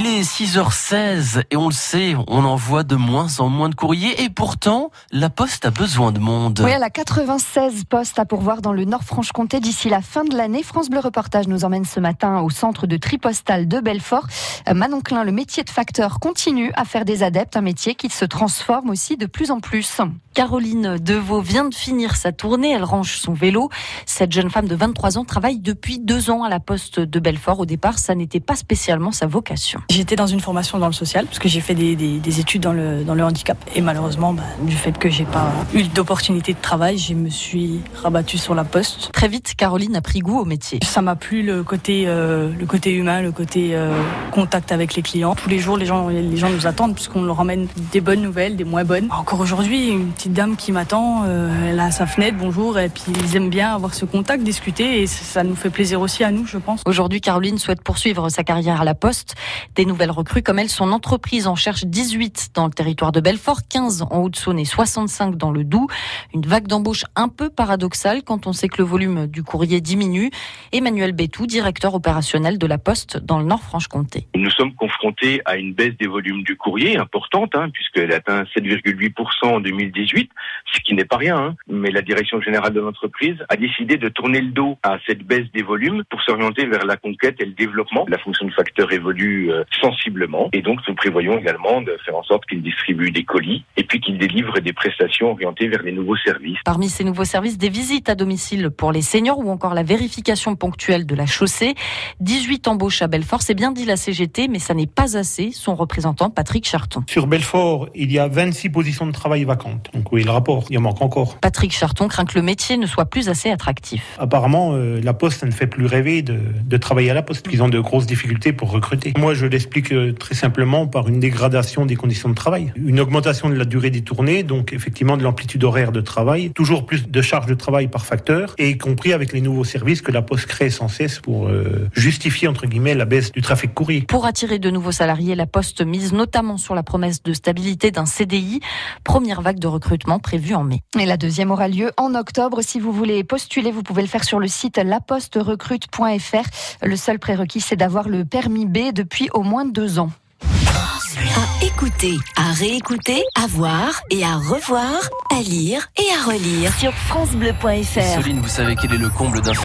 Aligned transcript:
Il 0.00 0.06
est 0.06 0.22
6h16 0.22 1.42
et 1.50 1.56
on 1.56 1.66
le 1.66 1.74
sait, 1.74 2.14
on 2.28 2.44
envoie 2.44 2.84
de 2.84 2.94
moins 2.94 3.40
en 3.40 3.48
moins 3.48 3.68
de 3.68 3.74
courriers 3.74 4.22
et 4.22 4.28
pourtant, 4.28 4.92
la 5.10 5.28
Poste 5.28 5.66
a 5.66 5.70
besoin 5.70 6.12
de 6.12 6.20
monde. 6.20 6.60
Oui, 6.64 6.70
elle 6.70 6.84
a 6.84 6.90
96 6.90 7.82
postes 7.82 8.16
à 8.20 8.24
pourvoir 8.24 8.62
dans 8.62 8.72
le 8.72 8.84
Nord-Franche-Comté 8.84 9.58
d'ici 9.58 9.88
la 9.88 10.00
fin 10.00 10.22
de 10.22 10.36
l'année. 10.36 10.62
France 10.62 10.88
Bleu 10.88 11.00
Reportage 11.00 11.48
nous 11.48 11.64
emmène 11.64 11.84
ce 11.84 11.98
matin 11.98 12.42
au 12.42 12.50
centre 12.50 12.86
de 12.86 12.96
tri 12.96 13.18
postal 13.18 13.66
de 13.66 13.80
Belfort. 13.80 14.28
Euh, 14.68 14.74
Manon 14.74 15.00
Klein, 15.00 15.24
le 15.24 15.32
métier 15.32 15.64
de 15.64 15.70
facteur 15.70 16.20
continue 16.20 16.70
à 16.76 16.84
faire 16.84 17.04
des 17.04 17.24
adeptes, 17.24 17.56
un 17.56 17.60
métier 17.60 17.96
qui 17.96 18.08
se 18.08 18.24
transforme 18.24 18.90
aussi 18.90 19.16
de 19.16 19.26
plus 19.26 19.50
en 19.50 19.58
plus. 19.58 20.00
Caroline 20.32 20.98
Deveau 20.98 21.40
vient 21.40 21.68
de 21.68 21.74
finir 21.74 22.14
sa 22.14 22.30
tournée, 22.30 22.70
elle 22.70 22.84
range 22.84 23.18
son 23.18 23.32
vélo. 23.32 23.68
Cette 24.06 24.30
jeune 24.30 24.50
femme 24.50 24.68
de 24.68 24.76
23 24.76 25.18
ans 25.18 25.24
travaille 25.24 25.58
depuis 25.58 25.98
deux 25.98 26.30
ans 26.30 26.44
à 26.44 26.48
la 26.48 26.60
Poste 26.60 27.00
de 27.00 27.18
Belfort. 27.18 27.58
Au 27.58 27.66
départ, 27.66 27.98
ça 27.98 28.14
n'était 28.14 28.38
pas 28.38 28.54
spécialement 28.54 29.10
sa 29.10 29.26
vocation. 29.26 29.82
J'étais 29.90 30.16
dans 30.16 30.26
une 30.26 30.40
formation 30.40 30.78
dans 30.78 30.86
le 30.86 30.92
social, 30.92 31.24
parce 31.24 31.38
que 31.38 31.48
j'ai 31.48 31.62
fait 31.62 31.74
des, 31.74 31.96
des, 31.96 32.18
des, 32.18 32.40
études 32.40 32.60
dans 32.60 32.74
le, 32.74 33.04
dans 33.04 33.14
le 33.14 33.24
handicap. 33.24 33.56
Et 33.74 33.80
malheureusement, 33.80 34.34
bah, 34.34 34.42
du 34.60 34.76
fait 34.76 34.92
que 34.92 35.08
j'ai 35.08 35.24
pas 35.24 35.50
eu 35.72 35.84
d'opportunité 35.84 36.52
de 36.52 36.58
travail, 36.60 36.98
je 36.98 37.14
me 37.14 37.30
suis 37.30 37.80
rabattue 38.02 38.36
sur 38.36 38.54
la 38.54 38.64
poste. 38.64 39.10
Très 39.12 39.28
vite, 39.28 39.54
Caroline 39.56 39.96
a 39.96 40.02
pris 40.02 40.18
goût 40.18 40.38
au 40.40 40.44
métier. 40.44 40.78
Ça 40.84 41.00
m'a 41.00 41.16
plu 41.16 41.42
le 41.42 41.62
côté, 41.62 42.04
euh, 42.06 42.50
le 42.52 42.66
côté 42.66 42.92
humain, 42.92 43.22
le 43.22 43.32
côté 43.32 43.70
euh, 43.72 43.98
contact 44.30 44.72
avec 44.72 44.94
les 44.94 45.00
clients. 45.00 45.34
Tous 45.34 45.48
les 45.48 45.58
jours, 45.58 45.78
les 45.78 45.86
gens, 45.86 46.08
les 46.08 46.36
gens 46.36 46.50
nous 46.50 46.66
attendent, 46.66 46.94
puisqu'on 46.94 47.22
leur 47.22 47.38
ramène 47.38 47.66
des 47.90 48.02
bonnes 48.02 48.20
nouvelles, 48.20 48.56
des 48.56 48.64
moins 48.64 48.84
bonnes. 48.84 49.08
Encore 49.10 49.40
aujourd'hui, 49.40 49.88
une 49.88 50.12
petite 50.12 50.34
dame 50.34 50.56
qui 50.56 50.70
m'attend, 50.70 51.22
euh, 51.26 51.70
elle 51.70 51.80
a 51.80 51.90
sa 51.92 52.06
fenêtre, 52.06 52.36
bonjour, 52.38 52.78
et 52.78 52.90
puis 52.90 53.04
ils 53.24 53.36
aiment 53.36 53.48
bien 53.48 53.74
avoir 53.74 53.94
ce 53.94 54.04
contact, 54.04 54.42
discuter, 54.42 55.00
et 55.00 55.06
ça 55.06 55.44
nous 55.44 55.56
fait 55.56 55.70
plaisir 55.70 56.02
aussi 56.02 56.24
à 56.24 56.30
nous, 56.30 56.44
je 56.44 56.58
pense. 56.58 56.82
Aujourd'hui, 56.84 57.22
Caroline 57.22 57.56
souhaite 57.56 57.82
poursuivre 57.82 58.28
sa 58.28 58.44
carrière 58.44 58.82
à 58.82 58.84
la 58.84 58.94
Poste. 58.94 59.34
Des 59.78 59.84
nouvelles 59.84 60.10
recrues 60.10 60.42
comme 60.42 60.58
elle, 60.58 60.68
son 60.68 60.90
entreprise 60.90 61.46
en 61.46 61.54
cherche 61.54 61.84
18 61.84 62.48
dans 62.52 62.66
le 62.66 62.72
territoire 62.72 63.12
de 63.12 63.20
Belfort, 63.20 63.60
15 63.70 64.08
en 64.10 64.24
Haute-Saône 64.24 64.58
et 64.58 64.64
65 64.64 65.36
dans 65.36 65.52
le 65.52 65.62
Doubs. 65.62 65.86
Une 66.34 66.44
vague 66.44 66.66
d'embauche 66.66 67.04
un 67.14 67.28
peu 67.28 67.48
paradoxale 67.48 68.24
quand 68.24 68.48
on 68.48 68.52
sait 68.52 68.66
que 68.66 68.78
le 68.78 68.84
volume 68.88 69.28
du 69.28 69.44
courrier 69.44 69.80
diminue. 69.80 70.30
Emmanuel 70.72 71.12
Bétou, 71.12 71.46
directeur 71.46 71.94
opérationnel 71.94 72.58
de 72.58 72.66
la 72.66 72.76
Poste 72.76 73.18
dans 73.18 73.38
le 73.38 73.44
Nord-Franche-Comté. 73.44 74.26
Nous 74.34 74.50
sommes 74.50 74.74
confrontés 74.74 75.42
à 75.44 75.56
une 75.56 75.74
baisse 75.74 75.96
des 75.96 76.08
volumes 76.08 76.42
du 76.42 76.56
courrier 76.56 76.98
importante, 76.98 77.54
hein, 77.54 77.70
puisqu'elle 77.72 78.12
atteint 78.12 78.42
7,8% 78.56 79.14
en 79.44 79.60
2018, 79.60 80.28
ce 80.74 80.80
qui 80.80 80.94
n'est 80.94 81.04
pas 81.04 81.18
rien. 81.18 81.36
Hein. 81.36 81.54
Mais 81.68 81.92
la 81.92 82.02
direction 82.02 82.40
générale 82.40 82.72
de 82.72 82.80
l'entreprise 82.80 83.36
a 83.48 83.54
décidé 83.54 83.96
de 83.96 84.08
tourner 84.08 84.40
le 84.40 84.50
dos 84.50 84.76
à 84.82 84.98
cette 85.06 85.22
baisse 85.22 85.46
des 85.54 85.62
volumes 85.62 86.02
pour 86.10 86.20
s'orienter 86.22 86.66
vers 86.66 86.84
la 86.84 86.96
conquête 86.96 87.36
et 87.38 87.44
le 87.44 87.52
développement. 87.52 88.06
La 88.08 88.18
fonction 88.18 88.44
de 88.44 88.52
facteur 88.52 88.92
évolue 88.92 89.52
euh, 89.52 89.62
sensiblement 89.80 90.48
et 90.52 90.62
donc 90.62 90.80
nous 90.88 90.94
prévoyons 90.94 91.38
également 91.38 91.82
de 91.82 91.96
faire 92.04 92.16
en 92.16 92.22
sorte 92.22 92.46
qu'il 92.46 92.62
distribue 92.62 93.10
des 93.10 93.24
colis 93.24 93.64
et 93.76 93.84
puis 93.84 94.00
qu'il 94.00 94.18
délivre 94.18 94.58
des 94.60 94.72
prestations 94.72 95.30
orientées 95.30 95.68
vers 95.68 95.82
les 95.82 95.92
nouveaux 95.92 96.16
services. 96.16 96.58
Parmi 96.64 96.88
ces 96.88 97.04
nouveaux 97.04 97.24
services, 97.24 97.58
des 97.58 97.68
visites 97.68 98.08
à 98.08 98.14
domicile 98.14 98.70
pour 98.70 98.92
les 98.92 99.02
seniors 99.02 99.38
ou 99.38 99.50
encore 99.50 99.74
la 99.74 99.82
vérification 99.82 100.56
ponctuelle 100.56 101.06
de 101.06 101.14
la 101.14 101.26
chaussée. 101.26 101.74
18 102.20 102.68
embauches 102.68 103.02
à 103.02 103.06
Belfort, 103.06 103.42
c'est 103.42 103.54
bien 103.54 103.72
dit 103.72 103.84
la 103.84 103.96
CGT, 103.96 104.48
mais 104.48 104.58
ça 104.58 104.74
n'est 104.74 104.86
pas 104.86 105.16
assez. 105.16 105.50
Son 105.52 105.74
représentant, 105.74 106.30
Patrick 106.30 106.66
Charton. 106.66 107.02
Sur 107.08 107.26
Belfort, 107.26 107.88
il 107.94 108.12
y 108.12 108.18
a 108.18 108.28
26 108.28 108.70
positions 108.70 109.06
de 109.06 109.12
travail 109.12 109.44
vacantes. 109.44 109.90
Donc 109.94 110.12
oui, 110.12 110.24
le 110.24 110.30
rapport, 110.30 110.64
il 110.70 110.78
en 110.78 110.82
manque 110.82 111.02
encore. 111.02 111.38
Patrick 111.40 111.72
Charton 111.72 112.08
craint 112.08 112.24
que 112.24 112.38
le 112.38 112.42
métier 112.42 112.76
ne 112.76 112.86
soit 112.86 113.06
plus 113.06 113.28
assez 113.28 113.50
attractif. 113.50 114.16
Apparemment, 114.18 114.72
euh, 114.74 115.00
la 115.02 115.14
Poste 115.14 115.44
ne 115.44 115.50
fait 115.50 115.66
plus 115.66 115.86
rêver 115.86 116.22
de, 116.22 116.38
de 116.64 116.76
travailler 116.76 117.10
à 117.10 117.14
la 117.14 117.22
Poste. 117.22 117.46
Ils 117.52 117.62
ont 117.62 117.68
de 117.68 117.80
grosses 117.80 118.06
difficultés 118.06 118.52
pour 118.52 118.70
recruter. 118.70 119.12
Moi, 119.18 119.34
je 119.34 119.46
l'explique 119.58 119.92
euh, 119.92 120.12
très 120.12 120.36
simplement 120.36 120.86
par 120.86 121.08
une 121.08 121.18
dégradation 121.18 121.84
des 121.84 121.96
conditions 121.96 122.28
de 122.28 122.34
travail, 122.34 122.72
une 122.76 123.00
augmentation 123.00 123.48
de 123.48 123.56
la 123.56 123.64
durée 123.64 123.90
des 123.90 124.02
tournées, 124.02 124.44
donc 124.44 124.72
effectivement 124.72 125.16
de 125.16 125.24
l'amplitude 125.24 125.64
horaire 125.64 125.90
de 125.90 126.00
travail, 126.00 126.52
toujours 126.52 126.86
plus 126.86 127.08
de 127.08 127.22
charges 127.22 127.46
de 127.46 127.54
travail 127.54 127.88
par 127.88 128.06
facteur, 128.06 128.54
et 128.58 128.70
y 128.70 128.78
compris 128.78 129.12
avec 129.12 129.32
les 129.32 129.40
nouveaux 129.40 129.64
services 129.64 130.00
que 130.00 130.12
la 130.12 130.22
Poste 130.22 130.46
crée 130.46 130.70
sans 130.70 130.86
cesse 130.86 131.18
pour 131.18 131.48
euh, 131.48 131.88
justifier 131.92 132.46
entre 132.46 132.66
guillemets 132.66 132.94
la 132.94 133.04
baisse 133.04 133.32
du 133.32 133.42
trafic 133.42 133.74
courrier. 133.74 134.02
Pour 134.02 134.26
attirer 134.26 134.60
de 134.60 134.70
nouveaux 134.70 134.92
salariés, 134.92 135.34
la 135.34 135.46
Poste 135.46 135.84
mise 135.84 136.12
notamment 136.12 136.56
sur 136.56 136.76
la 136.76 136.84
promesse 136.84 137.24
de 137.24 137.32
stabilité 137.32 137.90
d'un 137.90 138.06
CDI. 138.06 138.60
Première 139.02 139.42
vague 139.42 139.58
de 139.58 139.66
recrutement 139.66 140.20
prévue 140.20 140.54
en 140.54 140.62
mai. 140.62 140.82
Et 141.00 141.04
la 141.04 141.16
deuxième 141.16 141.50
aura 141.50 141.66
lieu 141.66 141.90
en 141.96 142.14
octobre. 142.14 142.62
Si 142.62 142.78
vous 142.78 142.92
voulez 142.92 143.24
postuler, 143.24 143.72
vous 143.72 143.82
pouvez 143.82 144.02
le 144.02 144.08
faire 144.08 144.22
sur 144.22 144.38
le 144.38 144.46
site 144.46 144.78
laposterecrute.fr. 144.78 146.48
Le 146.82 146.94
seul 146.94 147.18
prérequis, 147.18 147.60
c'est 147.60 147.74
d'avoir 147.74 148.08
le 148.08 148.24
permis 148.24 148.66
B 148.66 148.92
depuis 148.94 149.28
au 149.34 149.42
moins 149.42 149.47
deux 149.72 149.98
ans. 149.98 150.10
À 150.40 151.64
écouter, 151.64 152.16
à 152.36 152.52
réécouter, 152.52 153.22
à 153.34 153.46
voir 153.46 154.00
et 154.10 154.24
à 154.24 154.36
revoir, 154.36 155.00
à 155.30 155.40
lire 155.42 155.86
et 155.96 156.06
à 156.16 156.30
relire 156.30 156.72
sur 156.74 156.92
FranceBleu.fr. 156.92 158.22
Céline, 158.22 158.40
vous 158.40 158.48
savez 158.48 158.76
quel 158.76 158.92
est 158.94 158.98
le 158.98 159.08
comble 159.08 159.40
d'un 159.40 159.54